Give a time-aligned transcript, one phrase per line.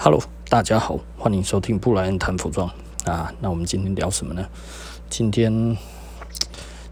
[0.00, 2.70] Hello，大家好，欢迎收听布莱恩谈服装
[3.04, 3.34] 啊。
[3.40, 4.46] 那我们今天聊什么呢？
[5.10, 5.52] 今天，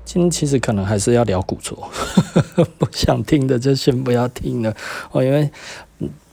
[0.04, 1.76] 今天其实可能还是要聊古着，
[2.78, 4.74] 不想听的就先不要听了
[5.12, 5.22] 哦。
[5.22, 5.48] 因为，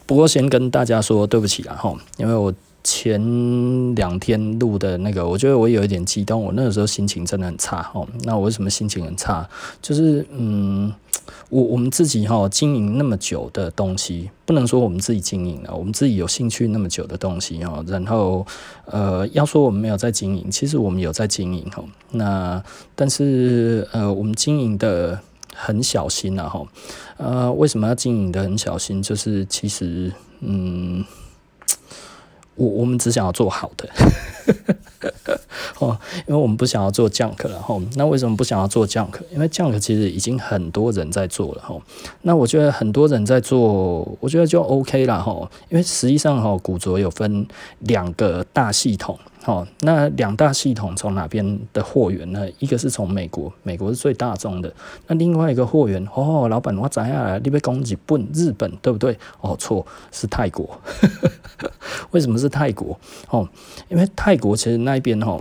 [0.07, 2.51] 不过先跟大家说对不起啦哈，因为我。
[2.85, 8.05] 前两天录的那个，我觉得我有一点激动，我那个时候心情真的很差哦。
[8.24, 9.49] 那我为什么心情很差？
[9.81, 10.94] 就是嗯，
[11.49, 18.45] 我我们自己哈经营那么久的东西，不能说我们自己经营了，我们自己有兴趣那么久的东西哈，然后
[18.85, 21.84] 呃，要说我们没有在经营，其实我们有在经营哈。
[22.12, 22.63] 那
[22.95, 25.20] 但是呃，我们经营的
[25.53, 26.65] 很小心了哈。
[27.17, 29.01] 呃，为什么要经营的很小心？
[29.01, 31.03] 就是其实嗯。
[32.55, 33.89] 我我们只想要做好的，
[35.80, 37.81] 哦，因为我们不想要做 junk 了哈。
[37.95, 39.13] 那为什么不想要做 junk？
[39.31, 41.76] 因为 junk 其实已经很多人在做了哈。
[42.21, 45.49] 那我觉得很多人在做，我觉得就 OK 了哈。
[45.70, 47.48] 因为实际上哈，古着有分
[47.79, 49.17] 两个大系统。
[49.45, 52.48] 好，那两大系统从哪边的货源呢？
[52.59, 54.73] 一个是从美国，美国是最大宗的。
[55.05, 59.20] 那另外一个货源，哦，老板，我摘下来，你被攻击，本，日本对不对？
[59.41, 60.79] 哦，错，是泰国。
[62.12, 62.98] 为什么是泰国？
[63.31, 63.45] 哦，
[63.90, 65.38] 因为泰国其实那边哦，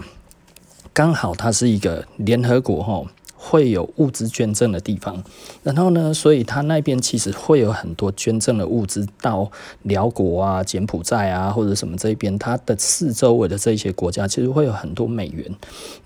[0.93, 3.07] 刚好它是一个联合国哦。
[3.45, 5.21] 会有物资捐赠的地方，
[5.65, 9.51] 然后呢，所以他那边其实会有很多捐赠的物资到
[9.83, 15.45] 辽国啊、柬埔寨啊或者什么这边，它的四周围的这些国家其实会有很多美元。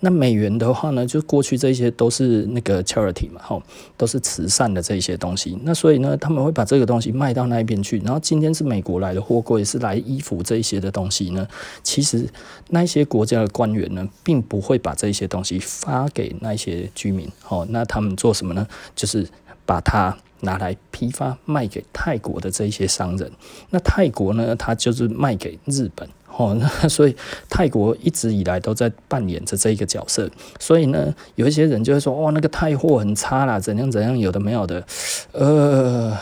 [0.01, 3.62] 那美元的话呢，就过去这些都是那个 charity 嘛，吼，
[3.98, 5.59] 都是慈善的这些东西。
[5.62, 7.98] 那所以呢，他们会把这个东西卖到那边去。
[7.98, 11.47] 然后今天是美国来的货柜，是来衣服这些的东西呢，
[11.83, 12.27] 其实
[12.71, 17.26] 那些国家的官员呢，并不会把这些东西发给那些居民。
[17.49, 18.67] 哦，那他们做什么呢？
[18.95, 19.27] 就是
[19.65, 23.31] 把它拿来批发卖给泰国的这一些商人。
[23.71, 26.09] 那泰国呢，他就是卖给日本。
[26.39, 27.17] 哦，那 所以
[27.49, 30.31] 泰国一直以来都在扮演着这一个角色。
[30.61, 34.84] 所以呢，有一些人就会说，哇，那个泰货很差啦，怎样怎样，有的没有的。
[35.33, 36.15] 呃，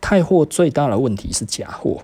[0.00, 2.02] 泰货最大的问题是假货。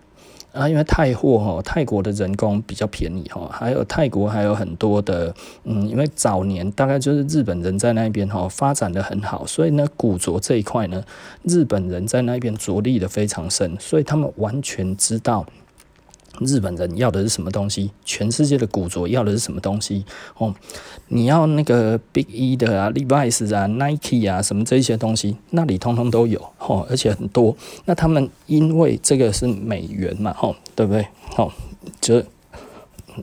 [0.57, 5.35] 啊，因为泰货哈，泰国的人工比较便宜哈，还有泰国还有很多的，
[5.65, 11.03] 嗯，因为早年大概就是日本人在那边哈发展的很好，所以呢，古着这一块呢，
[11.43, 15.47] 日本人在那边着力的非常深，所以他们完全知道。
[16.41, 17.91] 日本人要的是什么东西？
[18.05, 20.05] 全世界的古着要的是什么东西？
[20.37, 20.55] 哦，
[21.09, 27.57] 你要那个 Big E 的啊，Levi's 啊，Nike 啊，什么这些东西，那里通通都有哦，而且很多。
[27.85, 31.07] 那他们因为这个是美元嘛，吼，对不对？
[31.31, 31.53] 吼，
[32.01, 32.23] 就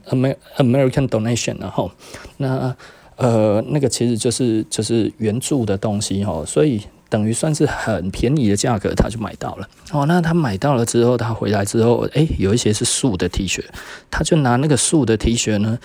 [0.10, 1.92] Amer American donation 然后，
[2.38, 2.76] 那
[3.16, 6.82] 呃，那个其实就是就是援助的东西吼，所以。
[7.14, 9.70] 等于算是很便宜的价格，他就买到了。
[9.92, 13.64] 哦，那他买到了之后，他回来之后，诶，有一些是素的 T 恤，
[14.10, 15.78] 他就拿那个素的 T 恤呢，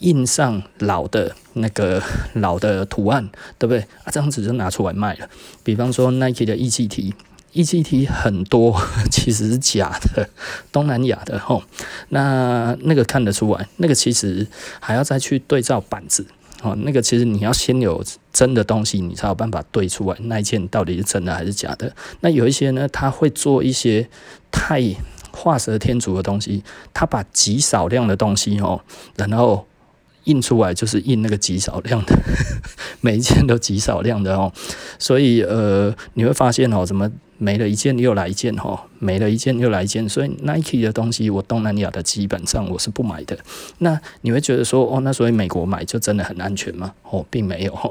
[0.00, 2.02] 印上老的那个
[2.34, 3.26] 老的图案，
[3.58, 3.80] 对不对？
[4.04, 5.26] 啊，这样子就拿出来卖了。
[5.62, 8.78] 比方说 Nike 的 EGT，EGT 很多
[9.10, 10.28] 其实是假的，
[10.70, 11.62] 东南亚的吼。
[12.10, 14.46] 那那个看得出来，那个其实
[14.80, 16.26] 还要再去对照板子。
[16.64, 18.02] 哦，那个其实你要先有
[18.32, 21.94] 真的东西，你才有办法对出来那一件到底是真的还是假的。
[22.20, 24.08] 那有一些呢，他会做一些
[24.50, 24.82] 太
[25.30, 26.64] 画蛇添足的东西，
[26.94, 28.80] 他把极少量的东西哦，
[29.16, 29.66] 然后
[30.24, 32.16] 印出来就是印那个极少量的，
[33.02, 34.50] 每一件都极少量的哦。
[34.98, 37.10] 所以呃，你会发现哦，怎么？
[37.38, 43.38] 没了一件又来一件哈，没了一件又来一件，所以 Nike 的东西我东南亚的基本上我是不买的。
[43.78, 46.94] 那你会觉得说哦，那所以美国买就真的很安全吗？
[47.10, 47.90] 哦，并没有哈。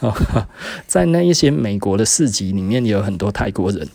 [0.86, 3.88] 在那一些美国的市集里面也，有很多泰国人。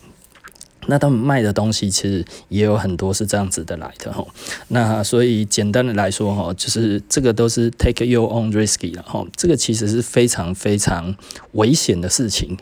[0.88, 4.28] 那他们卖的东西其实也有很多是这样子的来的吼，
[4.68, 11.16] 那所以简单的来说哈，就是这个都是 take your own risky 了哈，这个其实是非常非常
[11.54, 12.58] 危险的事情，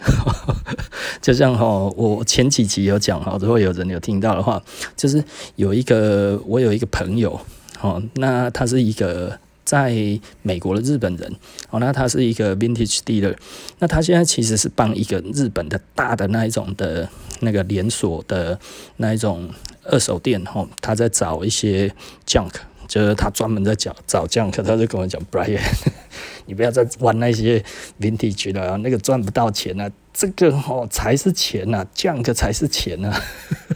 [1.22, 1.66] 就像哈
[1.96, 4.62] 我前几集有讲哈，如果有人有听到的话，
[4.96, 5.24] 就是
[5.56, 7.40] 有一个我有一个朋友
[7.82, 9.40] 哦，那他是一个
[9.72, 9.96] 在
[10.42, 11.36] 美国的日本人
[11.70, 13.36] 哦，那他是一个 vintage dealer，
[13.80, 17.08] 那他现在其实是帮一个日本的大的那一种的。
[17.44, 18.60] 那个连锁的
[18.98, 19.50] 那一种
[19.84, 21.92] 二手店吼，他在找一些
[22.28, 22.52] junk，
[22.88, 25.60] 就是他专门在找找 junk，他就跟我讲，Brian，
[26.46, 27.66] 你不要再玩那些
[28.00, 33.12] vintage 了，那个赚不到钱啊，这个吼才是钱呐，junk 才是钱呐。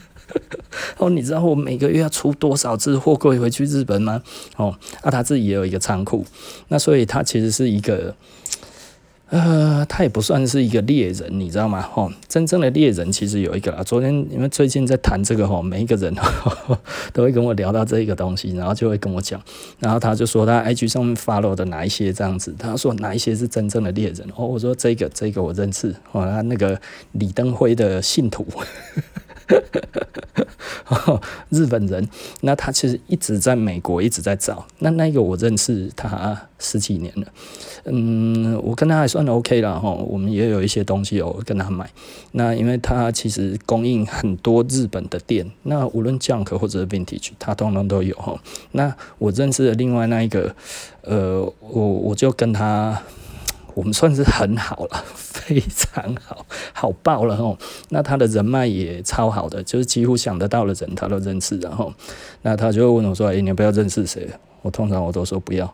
[0.98, 4.22] 哦，你知道我每个月要出多少只货柜回去日本吗？
[4.58, 6.26] 哦，啊，他自己也有一个仓库，
[6.68, 8.16] 那所以他其实是一个。
[9.30, 11.90] 呃，他也不算是一个猎人，你知道吗？
[11.96, 13.82] 哦，真正的猎人其实有一个啊。
[13.84, 16.16] 昨天因为最近在谈这个吼，每一个人
[17.12, 19.42] 都会跟我聊到这个东西，然后就会跟我讲，
[19.80, 26.80] 然后他就说他 IG 上面 follow 的哪一些这样子，他说哪一些是真正的猎人哦，我说这个这个我认识，哦，他那个
[27.14, 28.46] 李登辉的信徒。
[31.50, 32.08] 日本人，
[32.42, 34.66] 那他其实一直在美国，一直在找。
[34.80, 37.28] 那那个我认识他十几年了，
[37.86, 39.92] 嗯，我跟他还算 OK 了哈。
[39.92, 41.90] 我们也有一些东西有跟他买。
[42.32, 48.40] 那因为他其实供应很多日本的店，那无论 Junk 或者 Vintage，他通通都有哈。
[48.72, 50.56] 那我认识的另外那一个，
[51.02, 53.02] 呃，我我就跟他。
[53.76, 57.56] 我们算是很好了， 非常好，好爆了哦。
[57.90, 61.58] 那他的人脉也超好的，就是几乎想得到的人他都认识。
[61.60, 61.94] 然后，
[62.42, 64.28] 那他就会问我说：“哎，你不要认识谁？”
[64.64, 65.72] 我通常我都说不要。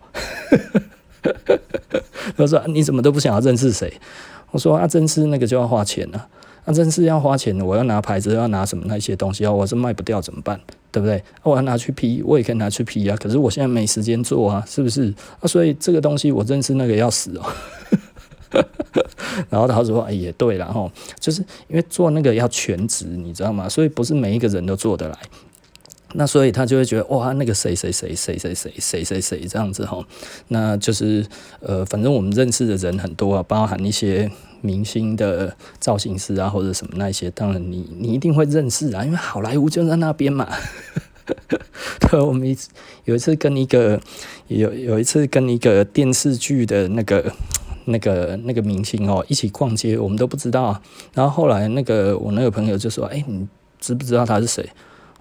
[2.36, 3.94] 他说：“你怎么都不想要认识谁？”
[4.52, 6.28] 我说：“啊，真是那个就要花钱啊，
[6.66, 10.60] 啊，真是要花钱的，我要拿牌子，要拿什么那些东西啊，我是卖不掉怎么办？
[10.92, 11.24] 对不对？
[11.44, 13.16] 我要拿去批，我也可以拿去批啊。
[13.18, 15.14] 可是我现在没时间做啊，是不是？
[15.40, 17.46] 啊，所以这个东西我认识那个要死哦。
[19.50, 23.70] ”然后他说：“哎，也对了哈，就是因为做那个要全职，你知道吗？
[23.70, 25.18] 所以不是每一个人都做得来。
[26.14, 30.06] 那所以他就会觉得哇，那个谁谁谁谁谁谁谁谁谁这样子哈，
[30.50, 31.26] 那就是
[31.62, 34.30] 呃，反正我们认识的人很多啊，包含一些
[34.62, 40.48] 明星的造型师啊，或者什么那些，当然你你一定会认识啊，因为好莱坞就在那边嘛。
[42.00, 42.70] 对，我们一次
[43.06, 44.00] 有一次跟一个
[44.48, 47.32] 有有一次跟一个电视剧的那个。”
[47.86, 50.80] 那个那个明星哦，一起逛街，我们都不知道。
[51.16, 53.46] 然后后来那个我那个朋友就说：“哎，你
[53.80, 54.64] 知不知道他是谁？”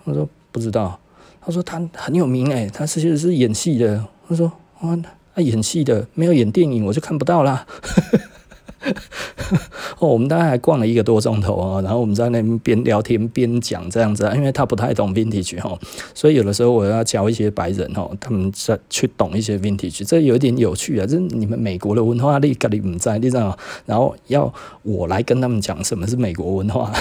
[0.04, 1.00] 我说：“不知道。”
[1.40, 4.94] 他说：“他很有名哎，他其实是演戏的。”他说：“啊，
[5.34, 7.66] 他演戏的，没有演电影我就看不到啦。”
[9.98, 15.78] 哦，我们大概还逛了一个多钟头啊，然后我们在那边边聊天边讲这样子，啊因为他不太懂 vintage 哈，
[16.14, 26.92] 所以有的时候我要教一些白人哈，他们在去懂一些 vintage，这有点有趣啊，这你们美国的文化你跟你不在，你知道，然后要我来跟他们讲什么是美国文化。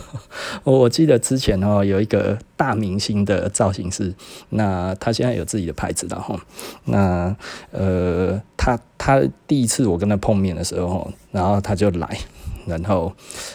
[0.64, 4.14] 我记得之前哦，有一个大明星的造型师，
[4.50, 6.38] 那他现在有自己的牌子了哈。
[6.84, 7.34] 那
[7.70, 12.18] 呃，他他第一次我跟他碰面的时候，然后他就来，
[12.66, 13.12] 然后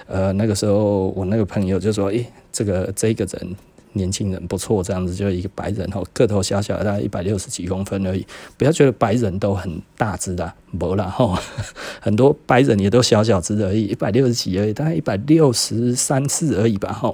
[0.08, 3.56] 呃那个时候我那个朋友就说：“诶，这个这个人。”
[3.94, 8.26] 年轻人不错，这样子就一个白人哦，个头小小的，大概一百六十几公分而已。
[8.58, 11.38] 不要觉得白人都很大只的，没啦吼，
[12.00, 17.14] 很多白人也都小小只而已，一百六十几而已，大概一百六十三四而已吧哈。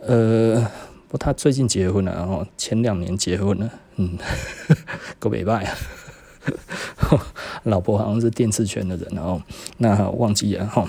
[0.00, 0.68] 呃，
[1.08, 4.18] 不，他最近结婚了，然后前两年结婚了，嗯，
[5.18, 5.76] 够美拜啊，
[7.64, 9.42] 老婆好像是电视圈的人，哦
[9.78, 10.88] 那忘记了哈。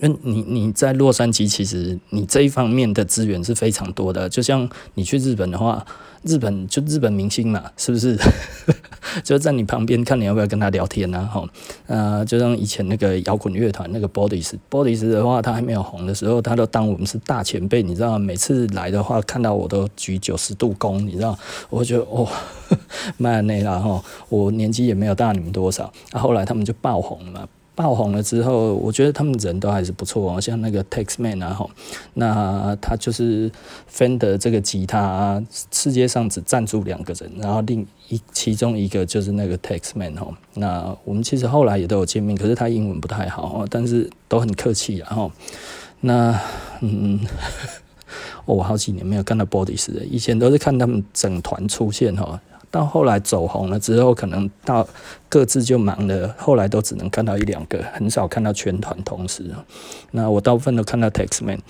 [0.00, 4.28] 因为你你在洛杉矶，其实你这一方面的资源是非常多的。
[4.28, 5.84] 就像你去日本的话，
[6.22, 8.16] 日本就日本明星嘛，是不是？
[9.24, 11.22] 就在你旁边看你要不要跟他聊天啊？
[11.24, 11.48] 哈，
[11.86, 18.18] 呃，就像以前那个摇滚乐团那个 Bodies，Bodies 的话，他还没有红的时候，他都当我们是大前辈，你知道？
[18.18, 21.36] 每次来的话，看到我都举九十度躬，你知道？
[21.70, 22.28] 我觉得哦，
[23.16, 25.92] 蛮内啦哈，我年纪也没有大你们多少。
[26.12, 27.48] 啊，后来他们就爆红了嘛。
[27.78, 31.70] 爆红了之后，我觉得他们人都还是不错哦，像那个 Taxman 啊，吼，
[32.14, 33.48] 那他就是
[33.88, 45.30] Fender 这个吉他，世界上只赞助两个人，然后另一其中一个就是那个 Taxman 吼，那我们其实后来也都有见面，可是他英文不太好，但是都很客气啊，吼，
[46.00, 46.36] 那
[46.80, 47.20] 嗯，
[48.44, 52.40] 我好几年没有看到 Bodies 了，以前都是看他们整团出现哈。
[52.70, 54.86] 到后来走红了之后，可能到
[55.28, 59.54] 各自就忙了，后来都只能看到一两个，很少看到全团同时。
[60.10, 61.60] 那我大部分都看到 Taxman。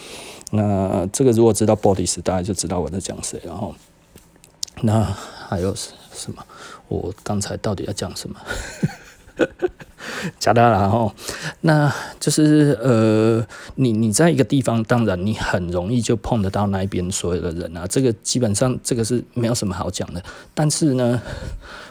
[0.51, 3.41] 那这个如果知道 Bodies，大家就知道我在讲谁。
[3.45, 3.75] 然后，
[4.83, 5.03] 那
[5.49, 6.45] 还有什么？
[6.89, 8.41] 我刚才到底要讲什么？
[10.39, 11.13] 假的啦吼，
[11.63, 20.23] 那就是呃，你你在一个地方，当然你很容易就碰得到那边所有的人啊，这个基本上这个是没有什么好讲的。
[20.55, 21.21] 但是呢，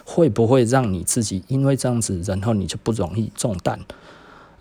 [0.04, 3.78] 会不会让你自己因为这样子，然后你就不容易中弹？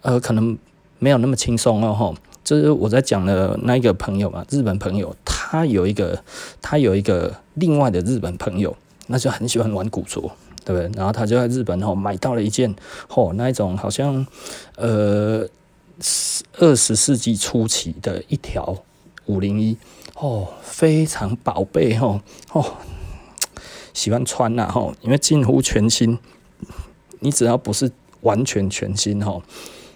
[0.01, 0.57] 呃，可能
[0.99, 2.15] 没有那么轻松哦吼。
[2.43, 6.17] 就是我在讲的那一个朋友嘛，日本朋友，他有一个
[6.61, 8.73] 他有一个另外的日本朋友，
[9.07, 10.31] 那就很喜欢玩古着。
[10.67, 10.91] 对不对？
[10.97, 12.75] 然后他就在日本哦买到了一件
[13.07, 14.27] 哦那一种好像
[14.75, 15.47] 呃
[16.57, 18.77] 二十世纪初期的一条
[19.27, 19.77] 五零一
[20.15, 22.19] 哦，非常宝贝哦
[22.51, 22.65] 哦，
[23.93, 26.19] 喜欢穿呐、啊、吼，因为近乎全新，
[27.21, 27.89] 你只要不是
[28.21, 29.41] 完全全新哈，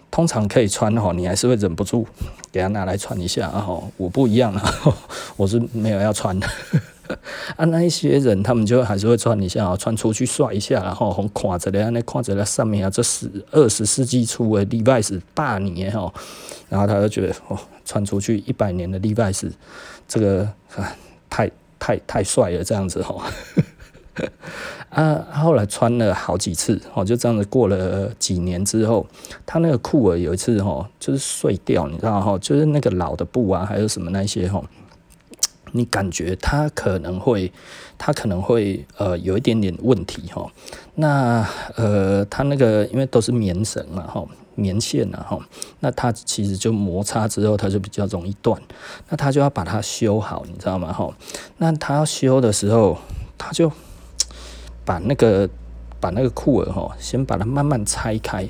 [0.09, 2.07] 通常可以穿哈，你还是会忍不住
[2.49, 3.81] 给他拿来穿一下哈。
[3.97, 4.73] 我不一样啊，
[5.35, 6.47] 我是没有要穿的。
[7.61, 16.11] 啊，那一些人他们就还是会穿一下啊，穿出去帅一下，然后红垮着的，那看着的上面啊，这是二十世纪初的 Levi's 大年哈，
[16.69, 19.51] 然后他就觉得哦，穿出去一百年的 Levi's，
[20.07, 20.41] 这个
[20.75, 20.91] 啊，
[21.29, 23.23] 太太太帅了，这样子哈。
[24.89, 29.05] 啊，后来穿了好几次，哦，就这样子过了几年之后，
[29.45, 34.59] 他那个裤儿有一次哦，就是碎掉，你知道哈，就是那个老的布啊，还有什么那些哈。
[35.71, 37.51] 你感觉它可能会，
[37.97, 40.45] 它可能会呃有一点点问题哈。
[40.95, 44.23] 那呃，它那个因为都是棉绳嘛哈，
[44.55, 45.39] 棉线呐哈，
[45.79, 48.61] 那它其实就摩擦之后，它就比较容易断。
[49.09, 51.11] 那它就要把它修好，你知道吗哈？
[51.57, 52.97] 那它要修的时候，
[53.37, 53.71] 它就
[54.85, 55.49] 把那个。
[56.01, 58.45] 把那个裤儿哈，先把它慢慢拆开，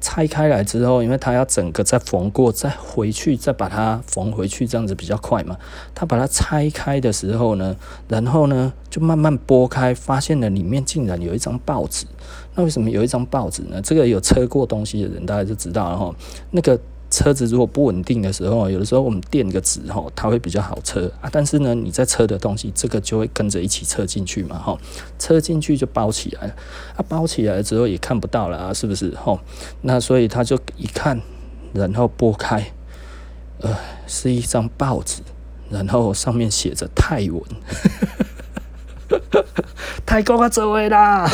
[0.00, 5.56] 拆开来之后，因为它要整个再缝过，再回去，再把它缝回去，这样子比较快嘛。
[5.94, 7.74] 他把它拆开的时候呢，
[8.08, 12.04] 然后呢，就慢慢剥开，发现了里面竟然有一张报纸。
[12.56, 13.80] 那为什么有一张报纸呢？
[13.80, 16.14] 这个有车过东西的人大家就知道了哈。
[16.50, 16.78] 那个。
[17.16, 21.30] 车子如果不稳定的时候，有的时候我们垫个纸哈，它会比较好车啊。
[21.32, 24.76] 但是呢，你在车的东西，这个就会跟着一起车进去嘛哈。
[25.18, 26.54] 车进去就包起来了，
[26.94, 29.40] 啊，包起来之后也看不到了，是不是哈？
[29.80, 31.18] 那所以他就一看，
[31.72, 32.70] 然后拨开，
[33.62, 33.74] 呃，
[34.06, 35.22] 是一张报纸，
[35.70, 37.42] 然后上面写着泰文，
[40.04, 41.26] 泰国啊，这位啦。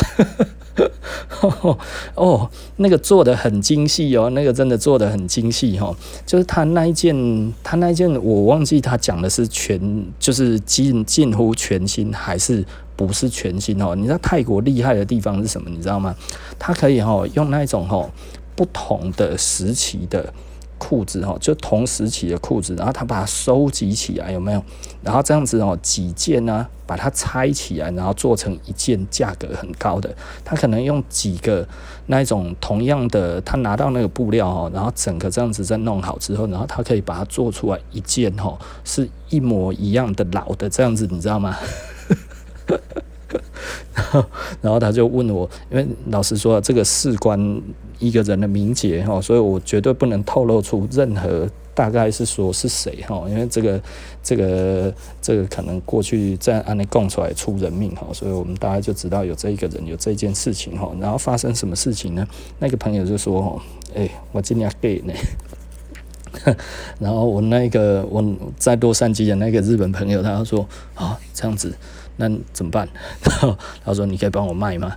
[2.15, 5.95] 哦，那个做的很精细哦，那个真的做的很精细哦。
[6.25, 7.15] 就是他那一件，
[7.63, 12.65] 他那一件，我忘记他讲的是全，就是近近乎全新，还是
[12.95, 13.95] 不是全新哦？
[13.95, 15.69] 你知道泰国厉害的地方是什么？
[15.69, 16.15] 你知道吗？
[16.57, 18.09] 他可以哈用那种哈
[18.55, 20.33] 不同的时期的。
[20.83, 24.61] 裤子哈，就同时期的裤子，然后他把它收集起来，有没有？
[25.01, 30.13] 然后这样子哦，几件呢，把它拆起来，然后做成一件价格很高的。
[30.43, 31.65] 他可能用几个
[32.07, 41.55] 那一种同样的，他拿到那个布料哦，然后整个这样子再弄好之后，然后他可以把它做出来一件哦，是一模一样的老的这样子，你知道吗？
[43.95, 44.25] 然后，
[44.61, 47.61] 然后他就问我，因为老实说，这个事关
[48.07, 53.81] 一个人的名节哈，所以我绝对不能透露出任何大概是说是谁哈，因为这个
[54.21, 62.27] 这个这个可能过去在案内供出来出人命哈，所以我们大家就知道有这一个人有这件事情哈，然后发生什么事情呢？
[62.59, 63.63] 那个朋友就说哈，
[63.95, 65.13] 哎，我今天给呢，
[66.99, 68.23] 然后我那个我
[68.57, 71.73] 在洛杉矶的那个日本朋友，他说啊，这样子。
[72.15, 72.87] 那怎么办？
[73.23, 74.95] 然 后他说：“你可以帮我卖吗？”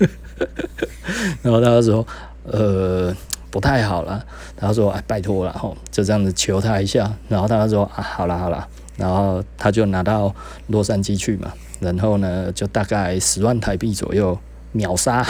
[1.42, 2.06] 然后他说
[2.44, 3.14] ：“呃，
[3.50, 4.24] 不太好了。”
[4.56, 10.34] 他说：“哎，拜托了，吼，就这样子求他一下。”然后他说：“啊，好了好了。”然后他就拿到
[10.68, 14.38] 洛杉矶去嘛，然后呢，就大概十万台币左右
[14.72, 15.26] 秒杀，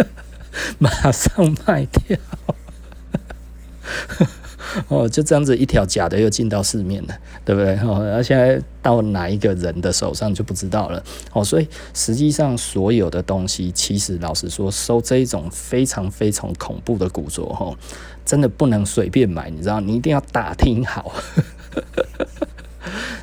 [0.78, 2.18] 马上卖掉。
[4.88, 7.14] 哦，就这样子一条假的又进到市面了，
[7.44, 7.74] 对不对？
[7.78, 11.02] 哦，那现在到哪一个人的手上就不知道了。
[11.32, 17.76] 哦，所以实际上所有的东西，其实老实说，收这一种非常非常恐怖的古着，哈，
[18.24, 21.12] 真的不能随便买，你知道，你一定要打听好。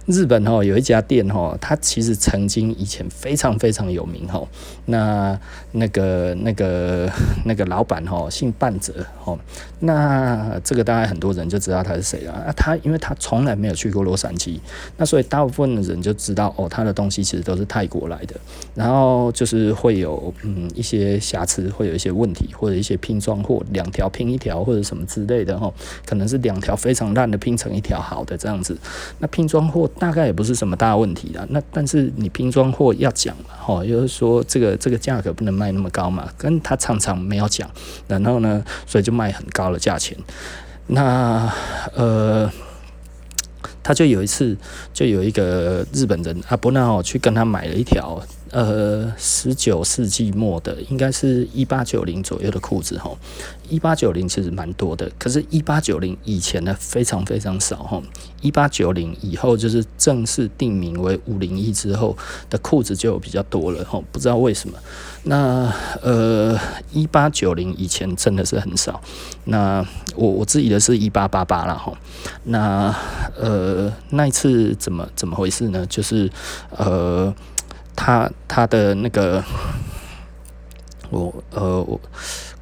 [0.10, 4.48] 日本哦，有一家店哦，它其实曾经以前非常非常有名哦。
[4.88, 5.40] 那
[5.74, 7.08] 那个那个
[7.46, 9.38] 那个老板哦，姓半泽哦。
[9.82, 12.52] 那这个大概很多人就知道他是谁了啊。
[12.58, 14.60] 他因为他从来没有去过洛杉矶，
[14.98, 18.36] 那所以大部分的人就知道哦，他的东西其实都是泰国来的。
[18.74, 25.72] 然后就是会有嗯一些瑕疵，会有一些问题，或者一些拼装货，两条拼一条或者什么之类的哦。
[26.04, 28.76] 可能是两条非常烂的拼成一条好的这样子。
[29.20, 29.88] 那拼装货。
[30.00, 37.70] 大概也不是什么大问题啦，那但是你拼装货要讲嘛，吼，就是说这个这个价格不能卖那么高嘛，跟他常常没有讲，
[38.08, 40.18] 然后呢，所以就卖很高的价钱。
[40.88, 41.52] 那
[41.94, 42.50] 呃，
[43.84, 44.58] 他就有一次
[44.94, 48.20] 就有一个日本人阿伯纳哦去跟他买了一条。
[48.52, 53.12] 呃，十九世纪末的，应该是一八九零左右的裤子哈。
[53.70, 58.02] 一八九零其实蛮多的，可是，一八九零以前呢，非常非常少哈。
[58.42, 62.18] 一八九零以后，就是正式定名为五零一之后
[62.50, 64.02] 的裤子就比较多了哈。
[64.12, 64.76] 不知道为什么。
[65.24, 66.60] 那呃，
[66.92, 69.00] 一八九零以前真的是很少。
[69.46, 71.94] 那我我自己的是一八八八了哈。
[72.46, 72.96] 那
[73.38, 75.86] 呃，那一次怎么怎么回事呢？
[75.86, 76.32] 就是
[76.72, 77.32] 呃。
[78.00, 79.44] 他他的那个
[81.10, 82.00] 我呃我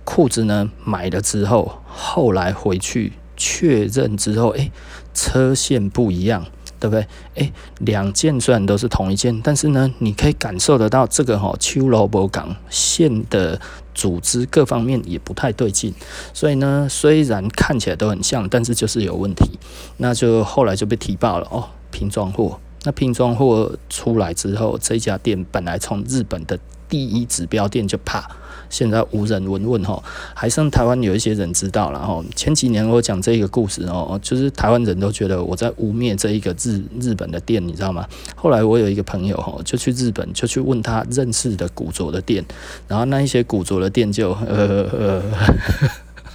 [0.04, 4.72] 裤子呢买了之后，后来回去确认之后，诶、欸，
[5.14, 6.44] 车线不一样。
[6.80, 7.08] 对不对？
[7.34, 13.60] 诶，两件虽然都是同一件，但是呢，你可以感受得到这个哈秋罗博港线的
[13.96, 15.92] 组织各方面也不太对劲，
[16.36, 19.58] 所以呢，虽然看起来都很像，但是就是有问题。
[19.98, 22.60] 那就后来就被提报了哦，拼装货。
[22.88, 28.26] 那拼装货出来之后，这家店本来从日本的第一指标店就怕。
[28.70, 30.02] 现在无人闻问哈，
[30.34, 32.24] 还剩台湾有一些人知道了哈。
[32.34, 38.08] 前几年我讲这个故事哦，就是台湾人都觉得我在污蔑这一个日日本的店，你知道吗？
[38.38, 42.46] 后来我有一个朋友哈，就去日本，就去问他认识的古着的店，
[42.88, 45.22] 然后那一些古着的店就呃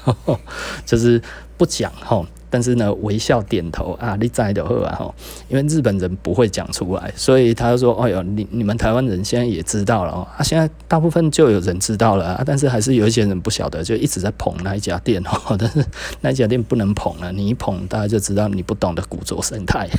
[0.05, 0.39] 呃，
[0.85, 1.23] 就是
[1.57, 2.23] 不讲哈。
[2.53, 5.09] 但是呢，微笑点头啊，你在的话啊，
[5.49, 15.83] 因为日本人不会讲出来，所以他就说：“哎呦，你你们台湾人现在也知道了，啊，现在大部分就有人知道了啊，但是还是有一些人不晓得，就一直在捧那一家店哦， 但是
[16.21, 19.89] 那一家店不能捧了，你一捧，大家就知道你不懂得古着生态。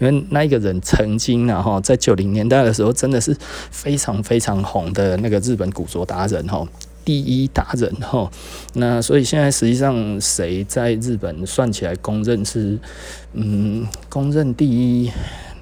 [0.00, 3.36] 因为那一个人曾经啊哈，在九零年代的时候，真的是
[3.70, 6.66] 非常非常红的那个日本古着达人哈。”
[7.08, 8.30] 第一达人哈，
[8.74, 12.78] 那所以现在实际上谁在日本算起来公认是，
[13.32, 15.10] 嗯，公认第一，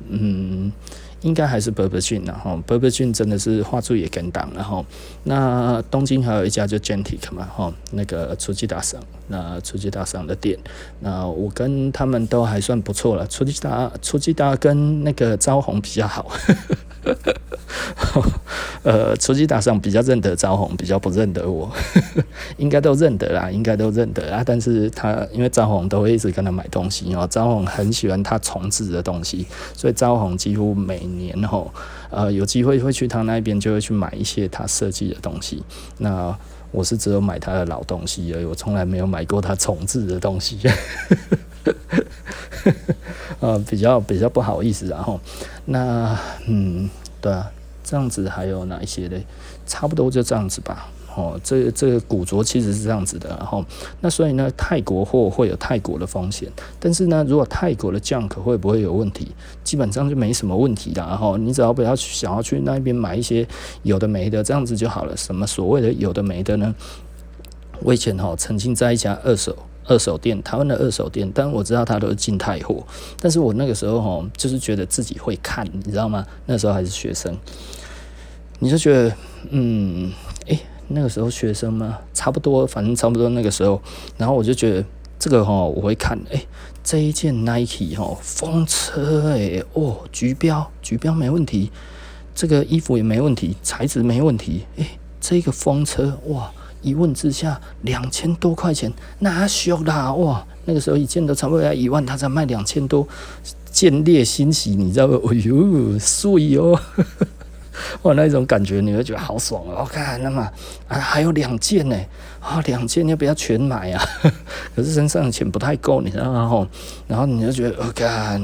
[0.09, 0.73] 嗯，
[1.21, 4.85] 应该还是 Burberry 然后伯伯俊真的是画出也跟档，然后
[5.23, 10.59] 那东京还有一家就 Gentic 嘛哈，那个初级大赏，那初级大赏的店，
[10.99, 16.29] 那我跟他们都还算不错了，初级大初级大跟那个招红比较好。
[18.83, 21.71] 呃，初级大赏比较认得招红，比较不认得我，
[22.57, 24.43] 应该都认得啦，应该都认得啊。
[24.47, 31.73] 但是他因为招红都会一直跟他买东西哦，招红很喜欢他重制的东西，所以招红几乎每年吼，
[32.11, 35.65] 呃，有机会会去他那边就会去买一些他设计的东西。
[35.99, 36.37] 那
[36.71, 40.59] 我是只有买他的老东西而已，我从来没有买过他重制的东西。
[43.41, 45.21] 呃，比较比较不好意思，然后
[45.65, 46.89] 那嗯，
[47.21, 47.51] 对啊。
[47.89, 49.25] 这样子还有哪一些嘞？
[49.65, 50.89] 差不多就这样子吧。
[51.15, 53.29] 哦，这、这个古着其实是这样子的。
[53.29, 53.65] 然后，
[54.01, 56.51] 那所以呢，泰国货会有泰国的风险，
[56.81, 59.31] 但是呢，如果泰国的 junk 会不会有问题？
[59.63, 61.01] 基本上就没什么问题的。
[61.01, 63.47] 然后，你只要不要去想要去那边买一些
[63.85, 65.17] 有的没的，这样子就好了。
[65.17, 66.75] 什么所谓的有的没的呢？
[67.79, 69.57] 我以前哈曾经在一家二手
[69.89, 72.85] 二手店，台湾的二手店，但我知道它都是进泰货。
[73.21, 76.27] 但是我那个时候哈就是觉得自己会看，你知道吗？
[76.47, 77.37] 那时候还是学生。
[78.59, 79.15] 你就觉得，
[79.51, 80.11] 嗯，
[80.47, 83.81] 诶、那个时候学生嘛，差不多，反正差不多那个时候，
[84.17, 84.85] 然后我就觉得
[85.19, 86.47] 这个哈，我会看，诶、
[86.83, 91.71] 这一件 Nike 吼，风车，诶，哦，橘标，橘标没问题，
[92.35, 94.87] 这个衣服也没问题，材质没问题，诶、
[95.21, 96.51] 这个风车，哇，
[96.87, 103.07] 一问之下两千多块钱，哪修啦，哇，那个时候一件都差不多要一万，他才卖两千多，
[103.73, 105.19] 见猎心喜，你知道吗？
[105.29, 106.79] 哎呦，碎哦。
[108.03, 109.81] 哇，那一种感觉你会觉得好爽哦！
[109.81, 110.41] 我看那么
[110.87, 111.97] 啊，还有两件呢，
[112.41, 114.03] 啊，两件要不要全买啊？
[114.75, 116.39] 可是身上的钱不太够，你知道吗？
[116.39, 116.67] 然后，
[117.09, 118.41] 然后你就觉得我看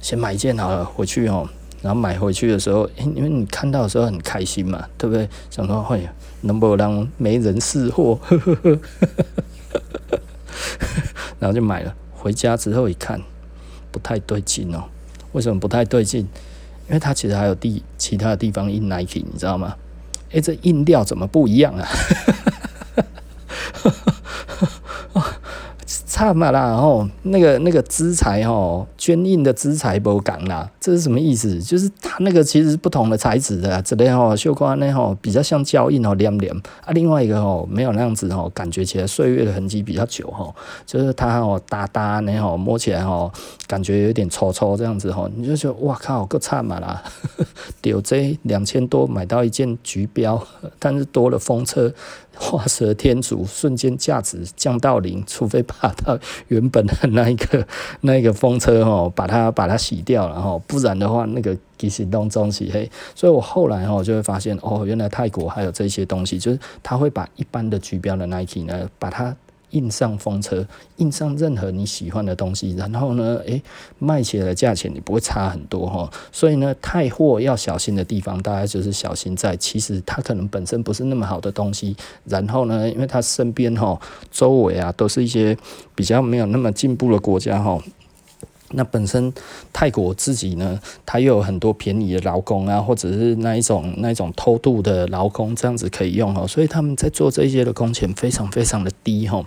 [0.00, 1.46] 先买一件好了，回去哦。
[1.84, 5.28] 然后买回去的时候，因为你看到的时候很开心嘛，对不对？
[5.50, 6.08] 想说会
[6.40, 8.18] 能不能让没人试货？
[11.38, 11.94] 然后就买了。
[12.14, 13.20] 回家之后一看，
[13.92, 14.84] 不太对劲哦。
[15.32, 16.20] 为什么不太对劲？
[16.88, 19.76] 因为它其实还有地其他的地方印 Nike，你知道吗？
[20.30, 21.86] 诶，这印料怎么不一样啊？
[26.24, 31.60] 差嘛啦，然后那个那个资材哦，绢印的资材不讲啦，这是什么意思？
[31.60, 36.50] 就是它那个其实是不同的材质的，这边哦，绣花呢吼比较像胶印哦，黏黏
[36.86, 40.54] 啊，另外一个哦没有那样子哦，感觉起来岁月的痕迹比较久吼，
[40.86, 43.30] 就是它哦哒哒呢吼摸起来哦，
[43.66, 47.02] 感觉有点粗粗这样子吼，你就觉得哇靠，够差嘛啦，
[47.82, 50.42] 丢这两千多买到一件橘标，
[50.80, 51.92] 但是多了风车。
[52.36, 56.18] 画蛇添足，瞬间价值降到零，除非把它
[56.48, 57.66] 原本的那一个
[58.02, 62.90] 那一个风车哦，把它把它洗掉了哈，不然的话那个其实当中洗黑。
[63.14, 69.34] 所以我后来哈就会发现哦，原来泰国还有这些东西，就是他会把一般的橘标的 Nike 呢，把它。
[69.74, 73.60] 印上风车，印上任何你喜欢的东西，然后呢，诶，
[73.98, 76.08] 卖起来的价钱你不会差很多哈。
[76.32, 81.96] 所以呢，太货要小心的地方，大家就是小心在，其实它可能本身不是那么好的东西。
[82.24, 85.56] 然后呢，因为它身边哈周围啊都是一些
[85.94, 87.78] 比较没有那么进步的国家哈。
[88.74, 89.32] 那本身
[89.72, 99.44] 泰国自己呢，它又有很多便宜的劳工啊，或者是那一种那一种偷渡的劳工，这样子可以用哦，所以他们在做这些的工钱非常非常的低哈。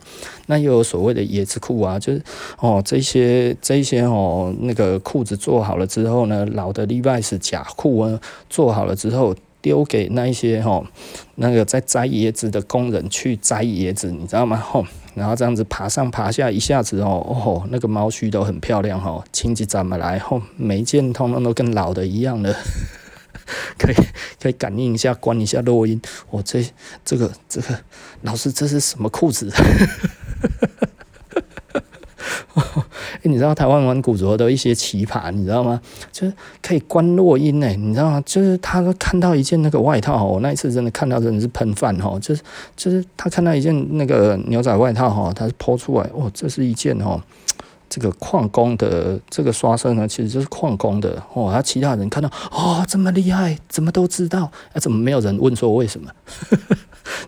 [0.48, 2.24] 那又有所谓的椰子裤啊，就是
[2.60, 9.36] 哦这些这些哦那个裤子做好了之后呢，老的 Levi's 假裤啊做好了之后。
[9.60, 10.86] 丢给那一些吼，
[11.36, 14.56] 那个在摘椰子的工人去摘椰子，你知道吗？
[14.56, 14.86] 吼，
[15.18, 22.56] 然后这样子爬上爬下，一下子哦哦，那个猫须都很漂亮哦，亲戚怎么来哦，每一件通通都跟老的一样的，
[23.80, 23.96] 可以
[24.40, 26.00] 可以感应一下，关一下录音。
[26.30, 26.64] 我、这
[27.04, 27.80] 这个这个
[28.22, 29.52] 老师这是什么裤子？
[33.22, 35.80] 欸、你知道台湾玩古着的一些奇葩，你知道吗？
[36.12, 38.24] 就是可以观落音呢，你知道吗？
[38.26, 42.42] 就是他看到一件那个外套，我那一次真的看到真的是喷饭哈，就是
[42.76, 47.22] 就是他看到一件那个牛仔外套哈，他是抛出来哦，这是一件哦，
[47.90, 51.52] 这个矿工的这个刷色呢，其实就是矿工的哦。
[51.54, 54.52] 他其他人看到哦，这么厉害，怎么都知道？
[54.74, 56.10] 啊，怎么没有人问说为什么？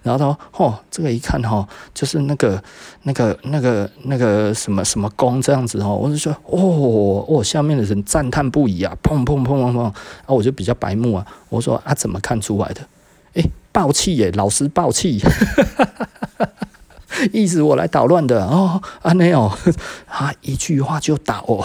[0.09, 2.61] 然后他说：“哦，这个一看哈，就是那个、
[3.03, 9.93] 那个、那个、那个什么什么工这样子哦。”我就说：“哦哦，下面的人赞叹不已啊！”砰砰砰砰砰啊！
[10.25, 12.81] 我就比较白目啊，我说：“啊，怎么看出来的？
[13.33, 14.31] 诶，爆气耶！
[14.31, 15.29] 老师爆气，哈
[15.77, 15.85] 哈
[16.39, 16.49] 哈
[17.31, 19.43] 意思我来捣乱的哦啊没有
[20.07, 21.63] 啊， 一句话就倒哦。”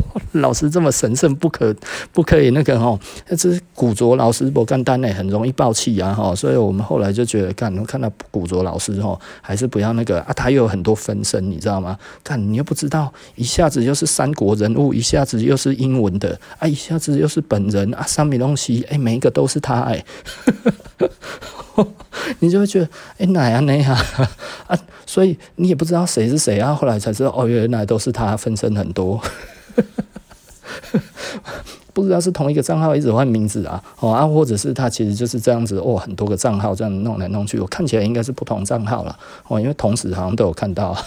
[0.32, 1.74] 老师这么神圣，不可
[2.12, 2.98] 不可以那个吼？
[3.26, 6.34] 这是古着老师不干单呢，很容易爆气啊哈！
[6.34, 10.32] 所以我们后来就觉得，干，看到古着老师吼，还是不要那个啊。
[10.34, 11.98] 他又有很多分身，你知道吗？
[12.22, 20.04] 干，你又不知道，一下子又是三国人物，一下子又是英文的啊，一下子又是本人啊，三米东西，哎，每一个都是他哎，
[22.40, 23.92] 你就会觉得哎，哪呀哪呀
[24.66, 24.78] 啊？
[25.04, 26.74] 所以你也不知道谁是谁啊。
[26.74, 29.20] 后来才知道，哦，原来都是他分身很多。
[31.92, 40.96] 不知道是同一个账号一直换名字啊，哦啊，或者是他其实就是这样子哦，很多个账号这样弄来弄去，我看起来应该是不同账号了哦，因为同时好像都有看到。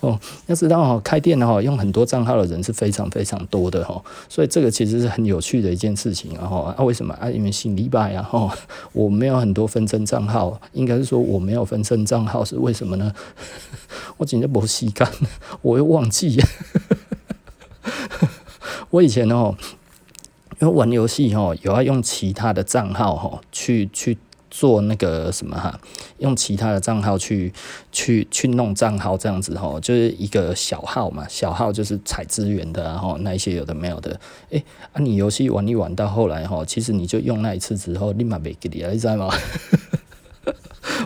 [0.00, 6.74] 哦，要知道哦，开店哦，用很多账号的人是非常非常多的哦，所以这个其实是很有趣的一件事情啊。
[6.76, 7.28] 啊，为什么啊？
[7.28, 8.50] 因为姓李拜啊，哦，
[8.92, 13.12] 我没有很多分身账号，应该是说我没有分身账号是为什么呢？
[14.16, 15.06] 我今天没时间，
[15.60, 16.40] 我又忘记。
[18.90, 19.54] 我以前哦，
[20.60, 24.16] 因为玩游戏哦，有要用其他的账号哈，去去
[24.50, 25.78] 做那个什么哈，
[26.18, 27.52] 用其他的账号去
[27.92, 39.28] 去去弄账号这样子哈，就是一个小号嘛，小号就是采资源的，然后那一些有的没有的，诶、啊，你游戏玩一玩到后来哈，其实你就用那一次之后，立马没给你了，你知道吗？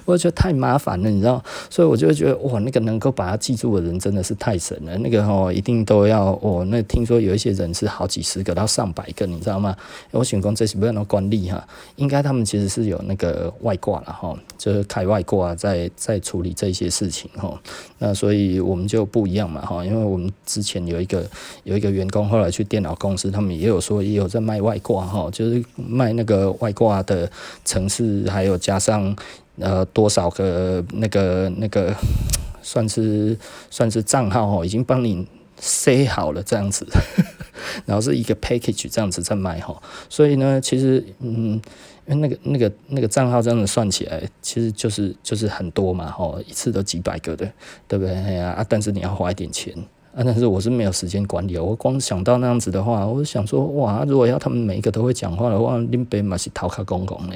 [0.04, 4.96] 我觉得太麻烦了，你知道，所以我就觉得哇，那个能够把它记住的人真的是太神了。
[4.98, 6.64] 那个哦，一定都要哦。
[6.68, 9.76] 那听说有一些人是好几十个到上百个，你知道吗？
[10.10, 17.58] 我想讲这是不要那官吏哈，应该他们其实是有那个外挂了哈，就是开外挂在在处理这些事情哈。
[17.98, 21.24] 那所以我们就不一样嘛哈，因为我们之前有一个
[21.64, 27.30] 有一个员工后来去电脑公司，他们也有说也有在卖外挂哈，就是卖那个外挂的
[27.64, 29.14] 城市，还有加上。
[29.58, 31.94] 呃，多少个那个那个
[32.62, 33.36] 算是
[33.70, 35.26] 算是账号哦，已经帮你
[35.58, 36.86] 塞好了这样子，
[37.84, 41.60] 然后是一个 package 这样子在卖哈，所以呢，其实嗯，
[42.06, 47.50] 因为那个那个那个账号这样子算起来，其实就是就是很多嘛哈，一次都几百个的，
[47.86, 48.14] 对不对？
[48.14, 49.74] 哎呀啊，但是你要花一点钱
[50.14, 57.34] 啊，但是我是没有时间管理，我光想到那样子的话，我想说哇，如果要他们每一个都会讲话的话，林北嘛是头卡公公呢。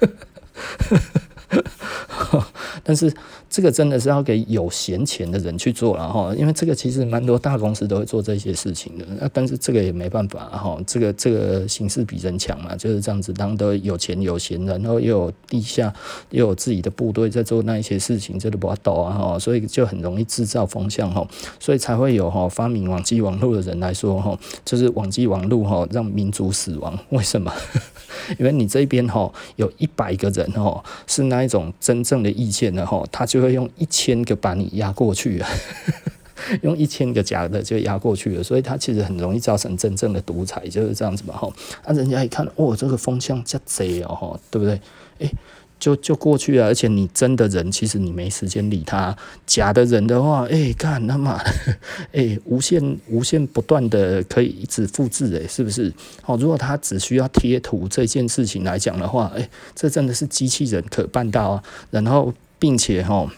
[2.84, 3.12] 但是
[3.50, 9.04] 这个真的是要给有闲钱的人去做了哈，因为这个其实蛮多大公司都会做这些事情的。
[9.20, 13.34] 那但是这个也没办法哈，这个这个形势比人强嘛，就是这样子。
[13.40, 15.92] 当都有钱有闲，然后又有地下
[16.28, 21.26] 又有自己的部队在做那一些事情，这都不要抖啊哈，所以就很容易制造风向哈，
[21.58, 27.50] 所以才会有哈发明网际网络的人来说哈，就是网际网络哈让民族死亡，为什么？
[28.38, 35.48] 因为你这边哈有一百个人哈是那一种真正的意见的哈，他就就会用一千个把你压过去啊，
[36.60, 41.50] 用一千个假的就压过去了，所以他其实很容易造成真正的独裁，就是这样子嘛哈。
[41.84, 44.78] 啊，人家一看哦，这个风向加贼哦，对不对？
[45.20, 45.30] 诶。
[45.78, 49.16] 就就过去了，而且你真的人，其实你没时间理他。
[49.46, 51.42] 假的人的话，哎、欸，干他妈，
[52.12, 55.90] 哎、无限无限不断的可以一直复制，哎，是不是？
[56.26, 61.64] 哦，如果他只需要贴图这件事情来讲的话，哎、这真的是机器人可办到啊。
[61.90, 63.28] 然后，并且哈，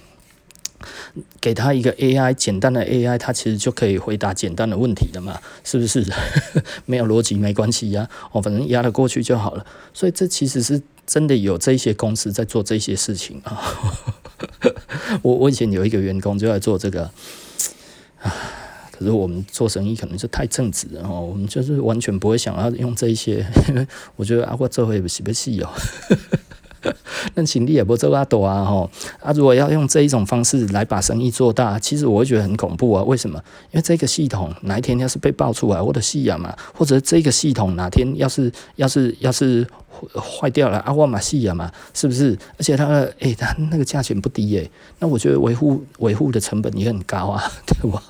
[1.40, 5.40] 给他一个 AI 简单的 AI，他其实就可以回答简单的问题了嘛？
[5.64, 6.04] 是不是？
[6.84, 9.64] 没有逻辑没关系呀，哦，反正压得过去就好了。
[9.94, 13.62] 所以这其实是真的有这些公司在做这些事情啊。
[15.22, 17.08] 我我以前有一个员工就在做这个，
[18.90, 25.70] 可是我们做生意可能是太正直了哦，我们就是完全不会想要用这些，因 为我觉得啊，我做会不是不是哦。
[27.34, 28.90] 那请你也不做阿多啊吼
[29.20, 29.32] 啊！
[29.32, 33.02] 如果要用这一种方式来把生意做大，其实我会觉得很恐怖啊。
[33.04, 33.38] 为什么？
[33.70, 39.66] 因为这个系统哪一天要是被爆出来，我的戏呀嘛，或者这个系统哪天要是要是要是
[40.14, 42.36] 坏掉了啊，我嘛戏呀嘛，是不是？
[42.58, 48.02] 而且它诶、欸，它那个价钱不低诶、那我觉得维护维护的成本也很高啊，对吧？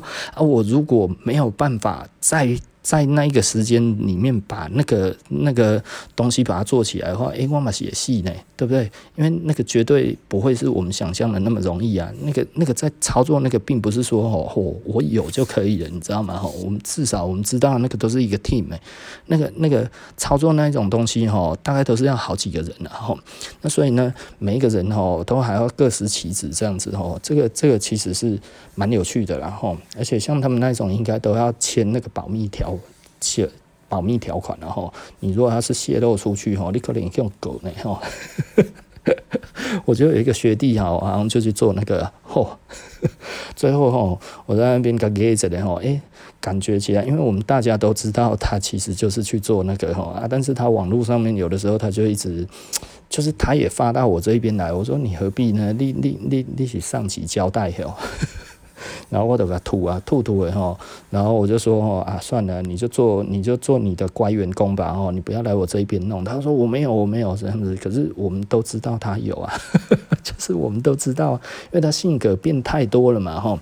[0.34, 2.58] 啊，我如果没有办法再。
[2.88, 5.82] 在那一个时间里面，把那个那个
[6.16, 8.90] 东西把它做起来的话，诶，我嘛是也细呢，对不对？
[9.14, 12.10] 因为那个绝对不会是我们想象的那么容易啊。
[12.22, 16.38] 那个那个在操作那个，并不是说哦，我有就可以了，你知道吗？
[16.38, 18.80] 哈，我们至少我们知道那个都是一个 team 诶，
[19.26, 23.14] 那个那个操作那一种东西哈，大概都是要好几个人的哈。
[23.60, 27.18] 那所以呢，每一个人哈都还要各司其职这样子哈。
[27.22, 28.40] 这个这个其实是
[28.74, 32.77] 蛮有趣的，然后而且像他们那种应该都要签那个保密条。
[33.20, 33.48] 泄
[33.88, 38.00] 保密条款，然后你如果要是泄露出去哈，你可能用狗呢哈。
[39.86, 42.46] 我就有一个学弟哈，好像就去做那个，嚯，
[43.56, 45.98] 最后吼，我在那边给给着的吼，诶，
[46.40, 52.46] 感觉起来，因为我们大家都知道他其实就是去做那个吼啊，但是他网络上面有的时候他就一直，
[53.08, 55.72] 就是他也发到我这一边来，我说你何必呢？
[55.72, 57.94] 你你你你是上级交代哟。
[59.10, 60.76] 然后我就给他吐啊吐吐的哈，
[61.10, 66.22] 然后我就说哦啊算了，你就做你就做你的乖员工吧哦，你不要来我这一边弄。
[66.22, 69.52] 他说我没有我没有这样子，可是我们都知道他有啊，
[70.22, 73.58] 就是我们都知道，因为他性格变太多了嘛哈，